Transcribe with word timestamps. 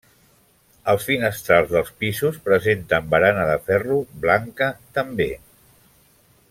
Els 0.93 1.03
finestrals 1.09 1.69
dels 1.73 1.91
pisos 2.03 2.41
presenten 2.47 3.13
barana 3.13 3.47
de 3.53 3.61
ferro 3.71 4.01
blanca 4.25 4.75
també. 4.99 5.33